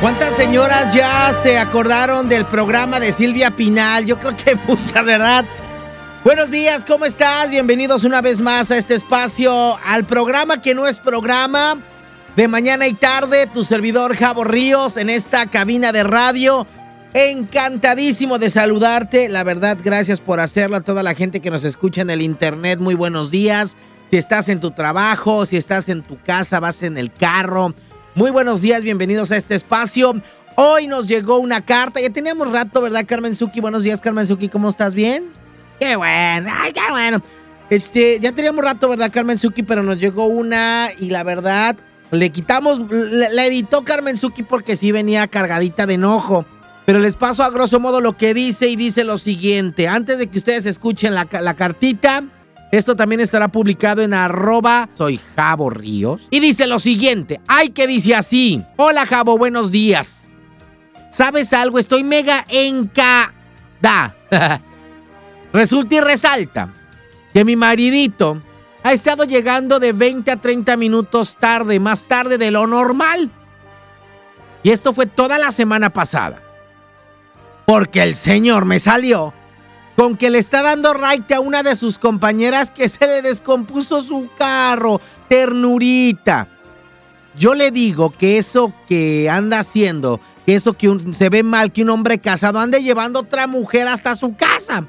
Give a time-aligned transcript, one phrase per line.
[0.00, 4.06] ¿Cuántas señoras ya se acordaron del programa de Silvia Pinal?
[4.06, 5.44] Yo creo que muchas, ¿verdad?
[6.22, 7.50] Buenos días, ¿cómo estás?
[7.50, 11.82] Bienvenidos una vez más a este espacio, al programa que no es programa,
[12.36, 16.64] de mañana y tarde, tu servidor Javo Ríos en esta cabina de radio.
[17.12, 22.02] Encantadísimo de saludarte, la verdad, gracias por hacerlo a toda la gente que nos escucha
[22.02, 23.76] en el internet, muy buenos días.
[24.12, 27.74] Si estás en tu trabajo, si estás en tu casa, vas en el carro,
[28.18, 30.20] muy buenos días, bienvenidos a este espacio.
[30.56, 33.60] Hoy nos llegó una carta, ya teníamos rato, ¿verdad, Carmen Suki?
[33.60, 34.92] Buenos días, Carmen Suki, ¿cómo estás?
[34.92, 35.30] ¿Bien?
[35.78, 37.22] Qué bueno, ay, qué bueno.
[37.70, 39.62] Este, ya teníamos rato, ¿verdad, Carmen Suki?
[39.62, 41.76] Pero nos llegó una y la verdad,
[42.10, 46.44] le quitamos, la editó Carmen Suki porque sí venía cargadita de enojo.
[46.86, 49.86] Pero les paso a grosso modo lo que dice y dice lo siguiente.
[49.86, 52.24] Antes de que ustedes escuchen la, la cartita,
[52.70, 56.26] esto también estará publicado en arroba soy Jabo Ríos.
[56.30, 57.40] Y dice lo siguiente.
[57.46, 58.62] Ay, que dice así.
[58.76, 60.28] Hola Jabo, buenos días.
[61.10, 61.78] ¿Sabes algo?
[61.78, 64.14] Estoy mega encada.
[65.52, 66.72] Resulta y resalta
[67.32, 68.42] que mi maridito
[68.82, 73.30] ha estado llegando de 20 a 30 minutos tarde, más tarde de lo normal.
[74.62, 76.42] Y esto fue toda la semana pasada.
[77.64, 79.32] Porque el señor me salió
[79.98, 84.00] con que le está dando raite a una de sus compañeras que se le descompuso
[84.00, 85.00] su carro.
[85.28, 86.46] Ternurita.
[87.36, 91.82] Yo le digo que eso que anda haciendo, que eso que se ve mal que
[91.82, 94.86] un hombre casado ande llevando otra mujer hasta su casa.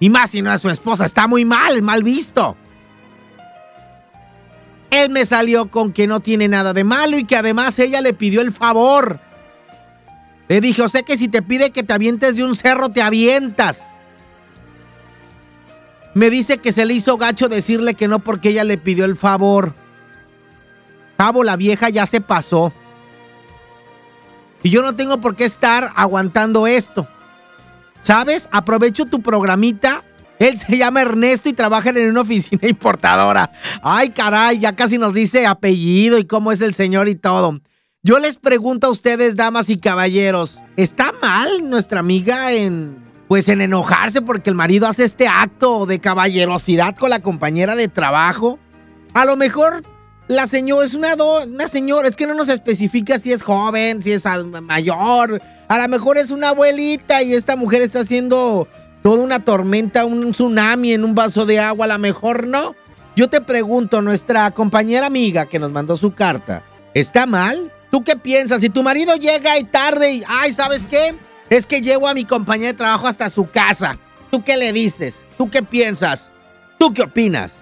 [0.00, 2.56] Y más si no es su esposa, está muy mal, mal visto.
[4.90, 8.14] Él me salió con que no tiene nada de malo y que además ella le
[8.14, 9.20] pidió el favor.
[10.48, 13.02] Le dije, o sea que si te pide que te avientes de un cerro, te
[13.02, 13.97] avientas.
[16.18, 19.14] Me dice que se le hizo gacho decirle que no porque ella le pidió el
[19.14, 19.72] favor.
[21.16, 22.72] Cabo, la vieja ya se pasó.
[24.64, 27.06] Y yo no tengo por qué estar aguantando esto.
[28.02, 28.48] ¿Sabes?
[28.50, 30.02] Aprovecho tu programita.
[30.40, 33.52] Él se llama Ernesto y trabaja en una oficina importadora.
[33.80, 37.60] Ay, caray, ya casi nos dice apellido y cómo es el señor y todo.
[38.02, 43.60] Yo les pregunto a ustedes, damas y caballeros, ¿está mal nuestra amiga en pues en
[43.60, 48.58] enojarse porque el marido hace este acto de caballerosidad con la compañera de trabajo.
[49.12, 49.84] A lo mejor
[50.28, 54.12] la señora es una, una señora, es que no nos especifica si es joven, si
[54.12, 54.24] es
[54.62, 55.42] mayor.
[55.68, 58.66] A lo mejor es una abuelita y esta mujer está haciendo
[59.02, 61.84] toda una tormenta, un tsunami en un vaso de agua.
[61.84, 62.74] A lo mejor no.
[63.14, 66.62] Yo te pregunto, nuestra compañera amiga que nos mandó su carta,
[66.94, 67.72] ¿está mal?
[67.90, 68.60] ¿Tú qué piensas?
[68.60, 71.14] Si tu marido llega y tarde y, ay, ¿sabes qué?
[71.50, 73.98] Es que llevo a mi compañía de trabajo hasta su casa.
[74.30, 75.24] ¿Tú qué le dices?
[75.38, 76.30] ¿Tú qué piensas?
[76.78, 77.54] ¿Tú qué opinas?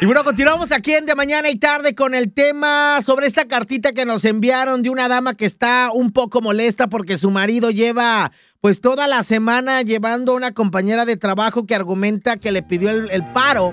[0.00, 3.92] Y bueno, continuamos aquí en De Mañana y Tarde con el tema sobre esta cartita
[3.92, 8.32] que nos enviaron de una dama que está un poco molesta porque su marido lleva
[8.60, 12.90] pues toda la semana llevando a una compañera de trabajo que argumenta que le pidió
[12.90, 13.72] el, el paro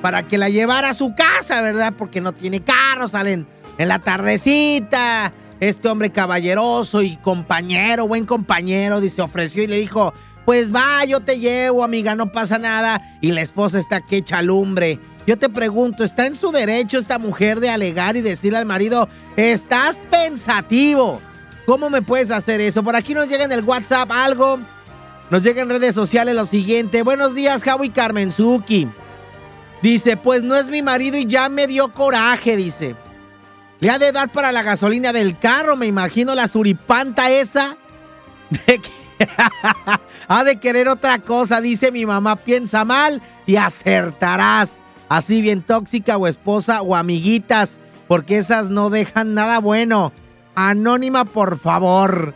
[0.00, 1.92] para que la llevara a su casa, ¿verdad?
[1.98, 3.46] Porque no tiene carro, salen
[3.76, 10.14] en la tardecita este hombre caballeroso y compañero, buen compañero, dice, ofreció y le dijo,
[10.44, 13.18] pues va, yo te llevo, amiga, no pasa nada.
[13.20, 14.98] Y la esposa está que echa lumbre.
[15.26, 19.10] Yo te pregunto, ¿está en su derecho esta mujer de alegar y decirle al marido,
[19.36, 21.20] estás pensativo?
[21.66, 22.82] ¿Cómo me puedes hacer eso?
[22.82, 24.58] Por aquí nos llega en el WhatsApp algo.
[25.28, 27.02] Nos llega en redes sociales lo siguiente.
[27.02, 28.88] Buenos días, Javi Carmenzuki.
[29.82, 32.96] Dice, pues no es mi marido y ya me dio coraje, dice.
[33.80, 37.76] Le ha de dar para la gasolina del carro, me imagino la suripanta esa.
[40.28, 44.82] Ha de querer otra cosa, dice mi mamá, piensa mal y acertarás.
[45.08, 50.12] Así bien tóxica o esposa o amiguitas, porque esas no dejan nada bueno.
[50.54, 52.34] Anónima, por favor.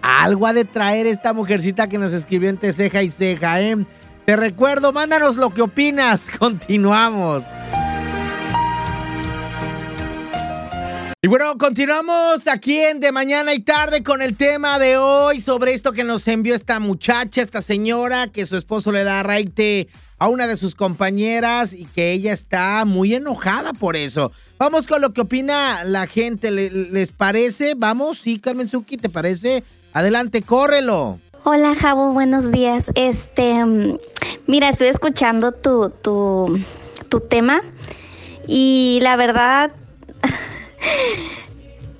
[0.00, 3.84] Algo ha de traer esta mujercita que nos escribió entre ceja y ceja, ¿eh?
[4.24, 6.30] Te recuerdo, mándanos lo que opinas.
[6.38, 7.42] Continuamos.
[11.24, 15.72] Y bueno, continuamos aquí en De Mañana y Tarde con el tema de hoy sobre
[15.72, 19.88] esto que nos envió esta muchacha, esta señora, que su esposo le da raite
[20.18, 24.32] a una de sus compañeras y que ella está muy enojada por eso.
[24.58, 26.50] Vamos con lo que opina la gente.
[26.50, 27.72] ¿Les parece?
[27.74, 29.64] Vamos, sí, Carmen Suki, ¿te parece?
[29.94, 31.20] Adelante, córrelo.
[31.44, 32.90] Hola, Jabo, buenos días.
[32.96, 33.98] Este, mm,
[34.46, 36.60] mira, estoy escuchando tu, tu,
[37.08, 37.62] tu tema
[38.46, 39.72] y la verdad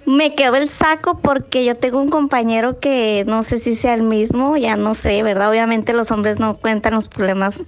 [0.06, 4.02] me quedó el saco porque yo tengo un compañero que no sé si sea el
[4.02, 5.50] mismo, ya no sé, ¿verdad?
[5.50, 7.62] Obviamente los hombres no cuentan los problemas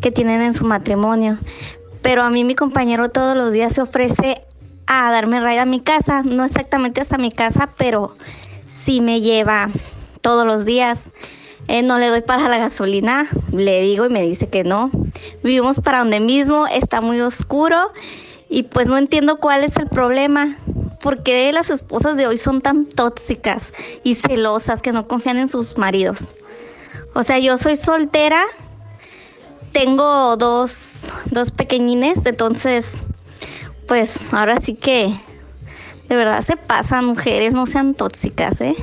[0.00, 1.38] que tienen en su matrimonio,
[2.00, 4.42] pero a mí mi compañero todos los días se ofrece
[4.86, 8.16] a darme ride a mi casa, no exactamente hasta mi casa, pero
[8.66, 9.70] sí me lleva
[10.20, 11.12] todos los días.
[11.68, 14.90] Eh, no le doy para la gasolina, le digo y me dice que no.
[15.44, 17.92] Vivimos para donde mismo, está muy oscuro
[18.52, 20.58] y pues no entiendo cuál es el problema.
[21.00, 23.72] ¿Por qué las esposas de hoy son tan tóxicas
[24.04, 26.34] y celosas que no confían en sus maridos?
[27.14, 28.42] O sea, yo soy soltera,
[29.72, 32.92] tengo dos, dos pequeñines, entonces,
[33.88, 35.12] pues ahora sí que
[36.08, 38.76] de verdad se pasan mujeres, no sean tóxicas, ¿eh?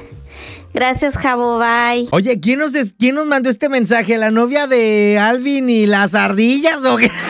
[0.74, 2.07] Gracias, Jabo, bye.
[2.12, 4.18] Oye, ¿quién nos, ¿quién nos mandó este mensaje?
[4.18, 7.12] ¿La novia de Alvin y las ardillas o qué?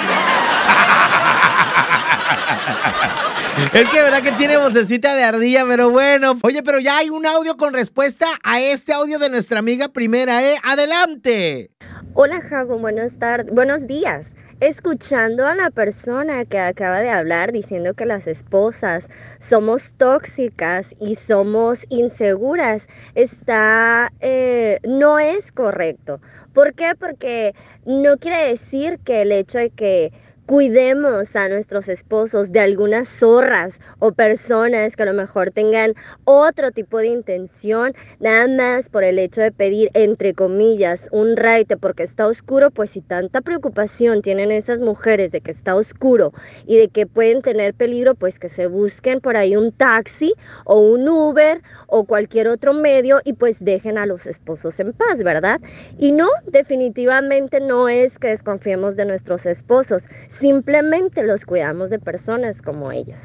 [3.74, 6.38] Es que verdad que tiene vocecita de ardilla, pero bueno.
[6.44, 10.44] Oye, pero ya hay un audio con respuesta a este audio de nuestra amiga primera,
[10.44, 10.56] ¿eh?
[10.64, 11.72] Adelante.
[12.14, 14.28] Hola, Jago, buenas tardes, buenos días.
[14.60, 19.08] Escuchando a la persona que acaba de hablar diciendo que las esposas
[19.40, 26.20] somos tóxicas y somos inseguras, está, eh, no es correcto.
[26.54, 26.94] ¿Por qué?
[27.00, 27.56] Porque
[27.86, 30.12] no quiere decir que el hecho de que
[30.50, 35.94] cuidemos a nuestros esposos de algunas zorras o personas que a lo mejor tengan
[36.26, 41.78] otro tipo de intención, nada más por el hecho de pedir, entre comillas, un raite
[41.78, 46.34] porque está oscuro, pues si tanta preocupación tienen esas mujeres de que está oscuro
[46.66, 50.34] y de que pueden tener peligro, pues que se busquen por ahí un taxi
[50.66, 55.22] o un Uber o cualquier otro medio y pues dejen a los esposos en paz,
[55.22, 55.62] ¿verdad?
[56.00, 60.08] Y no, definitivamente no es que desconfiemos de nuestros esposos
[60.40, 63.20] Simplemente los cuidamos de personas como ellas.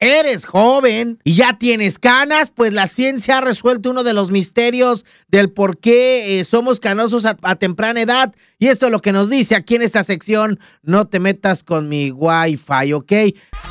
[0.00, 5.04] Eres joven y ya tienes canas, pues la ciencia ha resuelto uno de los misterios
[5.26, 8.32] del por qué eh, somos canosos a, a, temprana edad.
[8.60, 10.60] Y esto es lo que nos dice aquí en esta sección.
[10.82, 13.12] No te metas con mi wifi, ¿ok?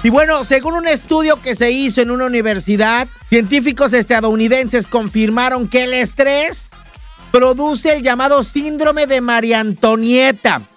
[0.04, 5.86] Y bueno, según un estudio que se hizo en una universidad, científicos estadounidenses confirmaron que
[5.86, 6.72] el estrés
[7.32, 10.68] produce el llamado síndrome de María Antonieta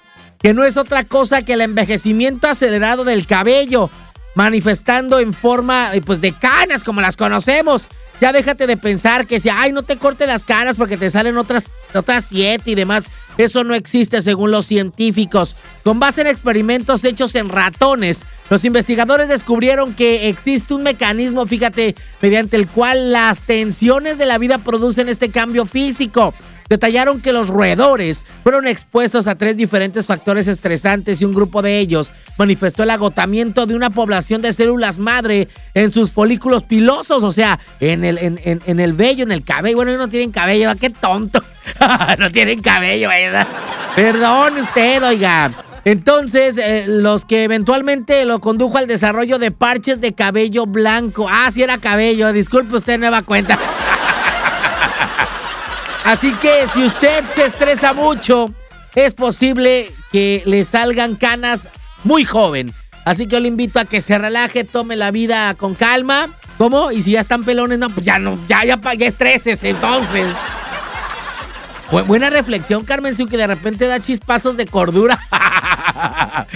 [0.43, 3.91] que no es otra cosa que el envejecimiento acelerado del cabello,
[4.35, 7.89] manifestando en forma eh, pues de canas como las conocemos.
[8.21, 11.39] Ya déjate de pensar que si, ay, no te corte las canas porque te salen
[11.39, 13.07] otras, otras siete y demás.
[13.39, 15.57] Eso no existe según los científicos.
[15.83, 21.95] Con base en experimentos hechos en ratones, los investigadores descubrieron que existe un mecanismo, fíjate,
[22.21, 26.35] mediante el cual las tensiones de la vida producen este cambio físico.
[26.71, 31.81] Detallaron que los roedores fueron expuestos a tres diferentes factores estresantes y un grupo de
[31.81, 37.33] ellos manifestó el agotamiento de una población de células madre en sus folículos pilosos, o
[37.33, 39.79] sea, en el, en, en, el vello, en el cabello.
[39.79, 41.43] Bueno, no tienen cabello, qué tonto.
[42.19, 43.11] no tienen cabello.
[43.97, 45.53] Perdón usted, oiga.
[45.85, 51.27] Entonces, eh, los que eventualmente lo condujo al desarrollo de parches de cabello blanco.
[51.29, 53.59] Ah, sí era cabello, disculpe usted, nueva cuenta.
[56.05, 58.53] Así que si usted se estresa mucho,
[58.95, 61.69] es posible que le salgan canas
[62.05, 62.73] muy joven.
[63.05, 66.29] Así que yo le invito a que se relaje, tome la vida con calma.
[66.59, 66.91] ¿Cómo?
[66.91, 70.27] Y si ya están pelones, no, pues ya no, ya, ya, ya estreses entonces.
[72.07, 75.19] buena reflexión, Carmen Su, que de repente da chispazos de cordura.